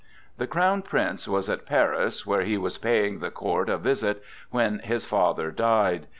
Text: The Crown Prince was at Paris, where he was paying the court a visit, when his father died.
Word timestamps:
The 0.39 0.47
Crown 0.47 0.81
Prince 0.81 1.27
was 1.27 1.47
at 1.47 1.67
Paris, 1.67 2.25
where 2.25 2.41
he 2.41 2.57
was 2.57 2.79
paying 2.79 3.19
the 3.19 3.29
court 3.29 3.69
a 3.69 3.77
visit, 3.77 4.23
when 4.49 4.79
his 4.79 5.05
father 5.05 5.51
died. 5.51 6.07